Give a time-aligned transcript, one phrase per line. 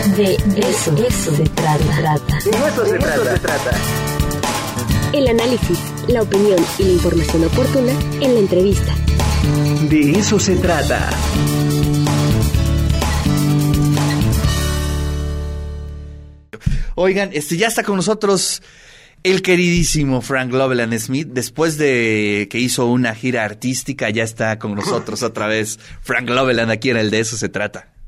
[0.00, 2.38] De eso, eso se trata.
[2.42, 3.70] De eso se trata.
[5.12, 7.92] El análisis, la opinión y la información oportuna
[8.22, 8.94] en la entrevista.
[9.90, 11.10] De eso se trata.
[16.94, 18.62] Oigan, este ya está con nosotros
[19.22, 21.28] el queridísimo Frank Loveland Smith.
[21.30, 26.70] Después de que hizo una gira artística, ya está con nosotros otra vez Frank Loveland
[26.70, 27.99] aquí en el De eso se trata.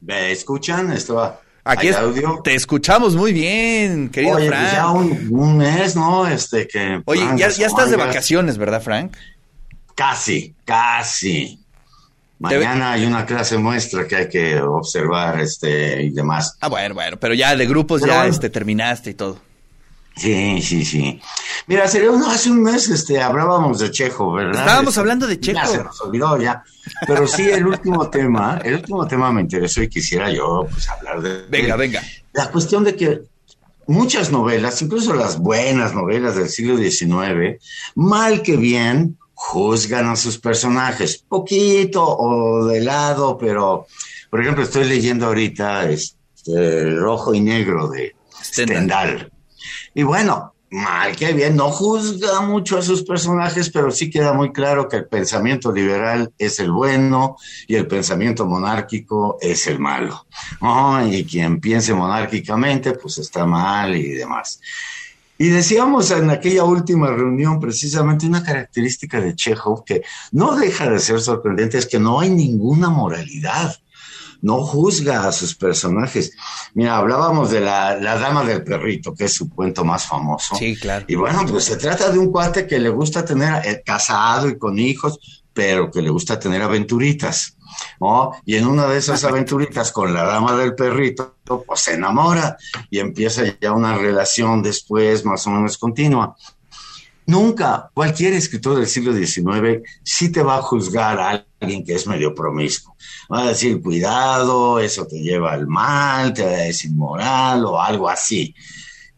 [0.00, 0.92] ¿Me escuchan?
[0.92, 2.40] Esto Aquí es- audio.
[2.44, 4.62] te escuchamos muy bien, querido Oye, Frank.
[4.62, 6.26] pues ya un, un mes, ¿no?
[6.26, 7.02] Este que.
[7.06, 9.16] Oye, Frank, ya, ya estás de vacaciones, ¿verdad, Frank?
[9.94, 11.60] Casi, casi.
[12.38, 16.56] Mañana hay una clase muestra que hay que observar, este, y demás.
[16.60, 18.32] Ah, bueno, bueno, pero ya de grupos Pero ya bueno.
[18.34, 19.40] este, terminaste y todo.
[20.16, 21.20] Sí, sí, sí.
[21.68, 24.60] Mira, sería uno hace un mes, este, hablábamos de Chejo, ¿verdad?
[24.60, 25.58] Estábamos Este, hablando de Chejo.
[25.58, 26.62] Ya se nos olvidó ya.
[27.06, 31.20] Pero sí, el último tema, el último tema me interesó y quisiera yo, pues, hablar
[31.20, 31.42] de.
[31.48, 32.02] Venga, de- venga.
[32.32, 33.22] La cuestión de que
[33.88, 37.60] muchas novelas, incluso las buenas novelas del siglo XIX,
[37.96, 43.86] mal que bien, juzgan a sus personajes, poquito o de lado, pero,
[44.30, 48.76] por ejemplo, estoy leyendo ahorita este, Rojo y Negro de Stendhal.
[48.76, 49.32] Stendhal.
[49.94, 54.52] Y bueno, mal que bien, no juzga mucho a sus personajes, pero sí queda muy
[54.52, 60.26] claro que el pensamiento liberal es el bueno y el pensamiento monárquico es el malo.
[61.10, 64.60] y quien piense monárquicamente, pues está mal y demás.
[65.38, 70.98] Y decíamos en aquella última reunión precisamente una característica de Chekhov que no deja de
[70.98, 73.76] ser sorprendente, es que no hay ninguna moralidad
[74.42, 76.32] no juzga a sus personajes.
[76.74, 80.56] Mira, hablábamos de la, la Dama del Perrito, que es su cuento más famoso.
[80.56, 81.04] Sí, claro.
[81.08, 84.58] Y bueno, pues se trata de un cuate que le gusta tener eh, casado y
[84.58, 87.56] con hijos, pero que le gusta tener aventuritas.
[88.00, 88.32] ¿no?
[88.44, 92.56] Y en una de esas aventuritas con la dama del perrito, pues se enamora
[92.90, 96.36] y empieza ya una relación después más o menos continua.
[97.26, 102.06] Nunca cualquier escritor del siglo XIX sí te va a juzgar a alguien que es
[102.06, 102.96] medio promiscuo.
[103.32, 108.08] Va a decir, cuidado, eso te lleva al mal, te va a moral o algo
[108.08, 108.54] así.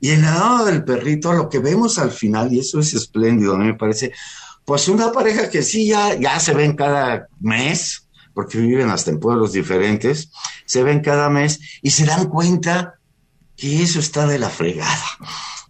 [0.00, 3.54] Y en la dama del perrito, lo que vemos al final, y eso es espléndido,
[3.54, 4.12] a mí me parece,
[4.64, 9.18] pues una pareja que sí ya, ya se ven cada mes, porque viven hasta en
[9.18, 10.30] pueblos diferentes,
[10.64, 12.94] se ven cada mes y se dan cuenta
[13.56, 15.04] que eso está de la fregada,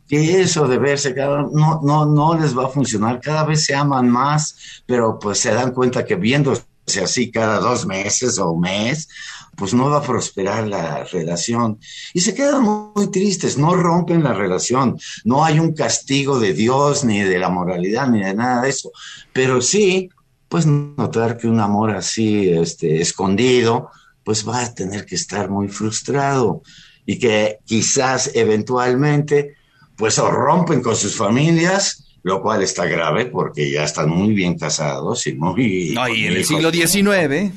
[0.09, 3.75] que eso de verse cada no, no, no les va a funcionar, cada vez se
[3.75, 6.65] aman más, pero pues se dan cuenta que viéndose
[7.03, 9.09] así cada dos meses o un mes,
[9.57, 11.79] pues no va a prosperar la relación.
[12.15, 17.05] Y se quedan muy tristes, no rompen la relación, no hay un castigo de Dios,
[17.05, 18.91] ni de la moralidad, ni de nada de eso,
[19.33, 20.09] pero sí,
[20.49, 23.91] pues notar que un amor así, este, escondido,
[24.25, 26.63] pues va a tener que estar muy frustrado.
[27.05, 29.57] Y que quizás eventualmente,
[29.99, 34.57] pues o rompen con sus familias, lo cual está grave porque ya están muy bien
[34.57, 35.91] casados y muy...
[35.95, 37.53] No, y en el siglo XIX,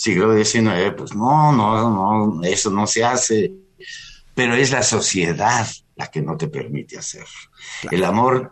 [0.00, 3.52] Siglo XIX, pues no, no, no, eso no se hace.
[4.34, 7.26] Pero es la sociedad la que no te permite hacer.
[7.90, 8.50] El amor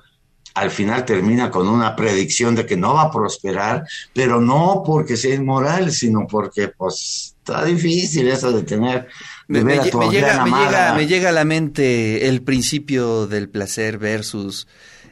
[0.61, 5.17] al final termina con una predicción de que no va a prosperar, pero no porque
[5.17, 9.09] sea inmoral, sino porque pues está difícil eso de tener
[9.49, 12.29] de me, ver a me- tu me llega, me, llega, me llega a la mente
[12.29, 14.67] el principio del placer versus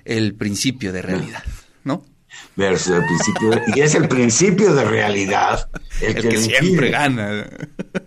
[0.05, 1.43] el principio de realidad,
[1.85, 2.05] ¿no?
[2.55, 5.69] versus el principio de- y es el principio de realidad
[6.01, 7.47] el, El que, siempre gana.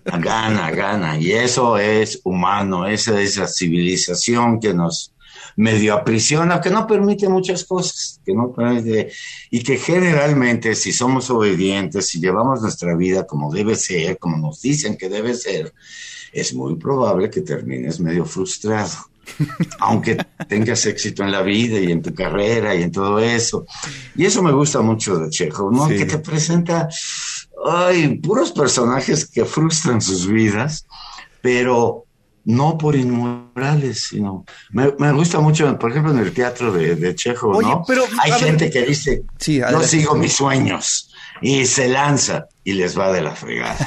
[0.05, 1.17] Gana, gana.
[1.19, 5.11] Y eso es humano, esa es la civilización que nos
[5.59, 9.11] medio aprisiona, que no permite muchas cosas, que no permite,
[9.51, 14.61] y que generalmente si somos obedientes, si llevamos nuestra vida como debe ser, como nos
[14.61, 15.73] dicen que debe ser,
[16.31, 18.93] es muy probable que termines medio frustrado.
[19.79, 20.17] Aunque
[20.47, 23.65] tengas éxito en la vida y en tu carrera y en todo eso.
[24.15, 25.89] Y eso me gusta mucho de Chekhov, ¿no?
[25.89, 25.97] Sí.
[25.97, 26.87] Que te presenta
[27.65, 30.85] ay, puros personajes que frustran sus vidas,
[31.41, 32.05] pero
[32.45, 34.45] no por inmorales, sino...
[34.71, 37.83] Me, me gusta mucho, por ejemplo, en el teatro de, de Oye, ¿no?
[37.87, 38.39] pero, Hay ver.
[38.41, 39.87] gente que dice, Sí, yo adelante.
[39.87, 43.77] sigo mis sueños, y se lanza y les va de la fregada.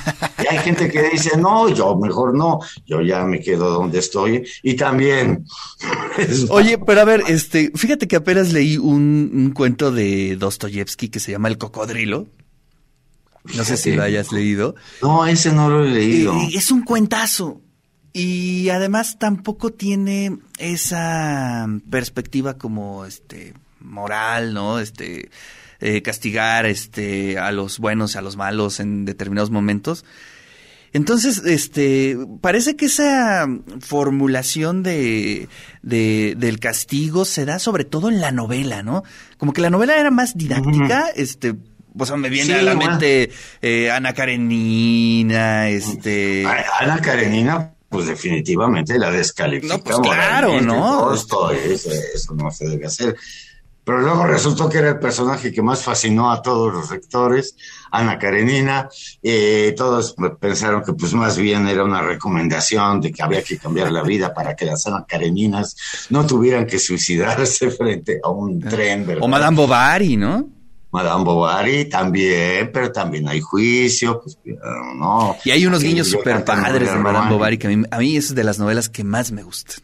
[0.42, 4.46] Y hay gente que dice, no, yo mejor no, yo ya me quedo donde estoy,
[4.62, 5.44] y también...
[6.50, 11.20] Oye, pero a ver, este, fíjate que apenas leí un, un cuento de Dostoyevsky que
[11.20, 12.26] se llama El cocodrilo.
[13.56, 14.76] No sé si lo hayas leído.
[15.02, 16.32] No, ese no lo he leído.
[16.34, 17.60] Eh, es un cuentazo.
[18.12, 24.78] Y además tampoco tiene esa perspectiva como este moral, ¿no?
[24.78, 25.30] Este
[25.80, 30.04] eh, castigar este a los buenos y a los malos en determinados momentos.
[30.94, 33.48] Entonces, este, parece que esa
[33.80, 35.48] formulación de,
[35.82, 39.02] de, del castigo se da sobre todo en la novela, ¿no?
[39.38, 41.54] Como que la novela era más didáctica, este,
[41.98, 43.30] o sea, me viene Sí, a la mente
[43.62, 46.44] eh, Ana Karenina, este...
[46.46, 49.76] Ana Karenina, pues definitivamente la descalifica.
[49.76, 50.74] No, pues claro, ¿no?
[50.74, 53.14] todo esto es- eso no se debe hacer.
[53.84, 57.56] Pero luego resultó que era el personaje que más fascinó a todos los rectores,
[57.90, 58.88] Ana Karenina.
[59.22, 63.90] eh, todos pensaron que pues más bien era una recomendación de que había que cambiar
[63.90, 65.76] la vida para que las Ana Kareninas
[66.10, 69.24] no tuvieran que suicidarse frente a un tren, ¿verdad?
[69.24, 70.48] O Madame Bovary, ¿no?
[70.92, 74.38] Madame Bovary también, pero también hay juicio, pues
[74.96, 75.36] no.
[75.44, 77.30] Y hay unos guiños súper padres de Madame.
[77.30, 79.76] Bovary que a mí, a mí es de las novelas que más me gustan.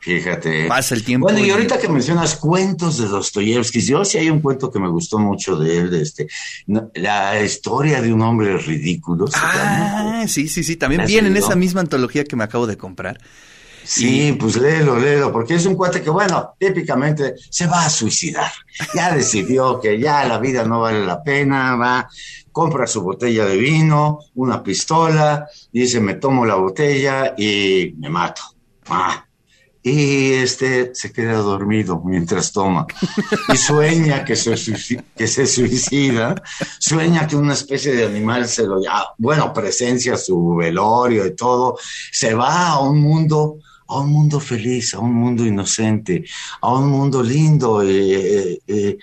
[0.00, 0.66] Fíjate.
[0.66, 4.30] Pasa el tiempo Bueno, y y- ahorita que mencionas cuentos de Dostoyevsky, yo sí hay
[4.30, 6.26] un cuento que me gustó mucho de él, de este,
[6.66, 9.26] no, la historia de un hombre ridículo.
[9.32, 10.74] Ah, sí, sí, sí.
[10.74, 13.20] También ¿Has viene en esa misma antología que me acabo de comprar.
[13.84, 18.50] Sí, pues léelo, léelo, porque es un cuate que, bueno, típicamente se va a suicidar.
[18.94, 22.08] Ya decidió que ya la vida no vale la pena, va,
[22.52, 28.42] compra su botella de vino, una pistola, dice, me tomo la botella y me mato.
[28.88, 29.24] Ah.
[29.84, 32.86] Y este se queda dormido mientras toma.
[33.52, 36.36] Y sueña que se, suici- que se suicida,
[36.78, 41.76] sueña que una especie de animal se lo ya, bueno, presencia su velorio y todo,
[42.12, 43.56] se va a un mundo,
[43.92, 46.24] a un mundo feliz, a un mundo inocente,
[46.60, 47.82] a un mundo lindo.
[47.82, 48.98] eh, eh, eh,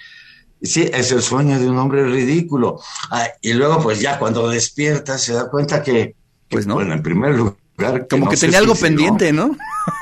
[0.61, 2.81] Sí, es el sueño de un hombre ridículo.
[3.11, 6.15] Ah, y luego, pues ya cuando despierta, se da cuenta que, que,
[6.49, 6.73] Pues no.
[6.73, 9.55] bueno, en primer lugar, Como no que tenía algo suicidó pendiente, ¿no?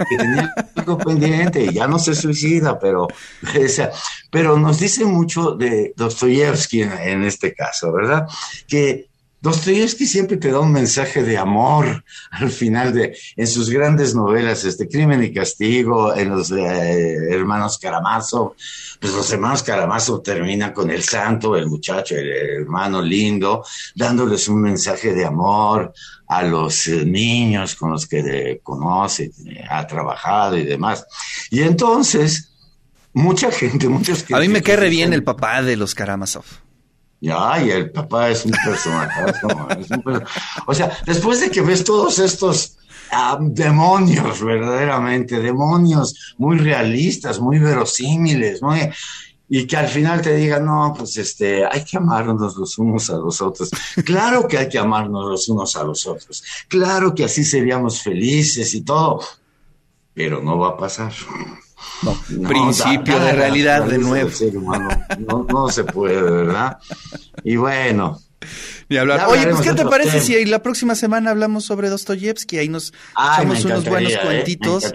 [0.10, 3.92] que tenía algo pendiente ya no se suicida, pero, o sea,
[4.32, 8.26] pero nos dice mucho de Dostoyevsky en, en este caso, ¿verdad?
[8.68, 9.10] Que
[9.48, 14.66] Dostoyevsky siempre te da un mensaje de amor al final de, en sus grandes novelas,
[14.66, 18.56] este Crimen y Castigo, en los eh, hermanos Karamazov,
[19.00, 23.64] pues los hermanos Karamazov terminan con el santo, el muchacho, el hermano lindo,
[23.96, 25.94] dándoles un mensaje de amor
[26.28, 29.32] a los eh, niños con los que eh, conoce,
[29.70, 31.06] ha trabajado y demás.
[31.52, 32.52] Y entonces,
[33.14, 36.67] mucha gente, muchos A mí me cae re bien el papá de los Karamazov.
[37.20, 39.22] Y el papá es un personaje.
[40.68, 42.78] o sea, después de que ves todos estos
[43.40, 48.90] demonios, verdaderamente, demonios muy realistas, muy verosímiles, muy,
[49.50, 53.18] y que al final te digan, no, pues este, hay que amarnos los unos a
[53.18, 53.70] los otros.
[54.04, 56.44] Claro que hay que amarnos los unos a los otros.
[56.68, 59.22] Claro que así seríamos felices y todo,
[60.14, 61.14] pero no va a pasar.
[62.04, 64.26] No, No, principio da- de realidad de nuevo.
[64.30, 64.90] del ser humano.
[65.20, 66.78] No, no se puede, ¿verdad?
[67.44, 68.20] Y bueno,
[68.90, 69.20] Ni hablar.
[69.20, 70.26] Ya Oye, pues ¿qué te parece temas.
[70.26, 72.58] si la próxima semana hablamos sobre Dostoyevsky?
[72.60, 74.20] Ahí nos Ay, echamos unos buenos ¿eh?
[74.24, 74.94] cuentitos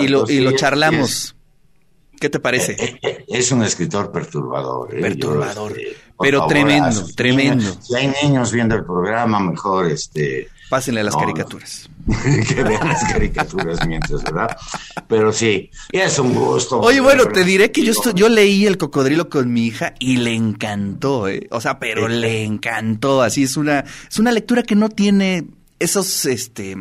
[0.00, 1.36] y lo, y lo charlamos.
[2.20, 2.98] ¿Qué te parece?
[3.28, 4.94] es un escritor perturbador.
[4.94, 5.00] ¿eh?
[5.00, 5.72] Perturbador.
[5.74, 7.76] Yo, este, Pero tremendo, tremendo.
[7.80, 11.26] si hay niños viendo el programa, mejor este Pásenle a las No, no.
[11.26, 11.90] caricaturas.
[12.48, 14.56] que vean las caricaturas mientras, ¿verdad?
[15.08, 16.80] Pero sí, es un gusto.
[16.80, 20.16] Oye, bueno, te diré que yo, estu- yo leí El Cocodrilo con mi hija y
[20.16, 21.48] le encantó, ¿eh?
[21.50, 22.14] O sea, pero Sí.
[22.14, 23.20] le encantó.
[23.22, 25.44] Así es una, es una lectura que no tiene
[25.80, 26.76] esos, este,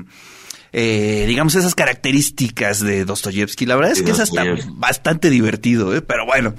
[0.71, 3.65] eh, digamos, esas características de Dostoyevsky.
[3.65, 4.43] La verdad es que es hasta
[4.73, 6.01] bastante divertido, ¿eh?
[6.01, 6.53] Pero bueno,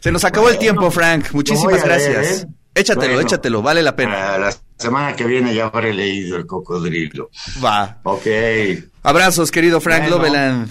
[0.00, 1.32] se nos acabó el tiempo, Frank.
[1.32, 2.42] Muchísimas leer, gracias.
[2.42, 2.46] ¿eh?
[2.74, 4.12] Échatelo, Bueno, échatelo, vale la pena.
[4.12, 7.30] Para la semana que viene ya habré leído el cocodrilo.
[7.64, 7.98] Va.
[8.02, 8.26] Ok.
[9.02, 10.16] Abrazos, querido Frank Bueno.
[10.16, 10.68] Loveland.